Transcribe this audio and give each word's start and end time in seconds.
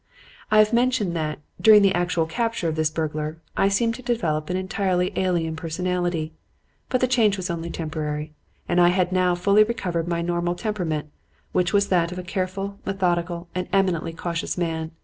"I 0.49 0.57
have 0.57 0.73
mentioned 0.73 1.15
that, 1.15 1.37
during 1.61 1.83
the 1.83 1.93
actual 1.93 2.25
capture 2.25 2.67
of 2.67 2.75
this 2.75 2.89
burglar, 2.89 3.39
I 3.55 3.67
seemed 3.67 3.93
to 3.93 4.01
develop 4.01 4.49
an 4.49 4.57
entirely 4.57 5.13
alien 5.15 5.55
personality. 5.55 6.33
But 6.89 7.01
the 7.01 7.07
change 7.07 7.37
was 7.37 7.51
only 7.51 7.69
temporary, 7.69 8.33
and 8.67 8.81
I 8.81 8.87
had 8.87 9.11
now 9.11 9.35
fully 9.35 9.63
recovered 9.63 10.07
my 10.07 10.23
normal 10.23 10.55
temperament, 10.55 11.11
which 11.51 11.71
is 11.75 11.89
that 11.89 12.11
of 12.11 12.17
a 12.17 12.23
careful, 12.23 12.79
methodical 12.83 13.47
and 13.53 13.67
eminently 13.71 14.11
cautious 14.11 14.57
man. 14.57 14.89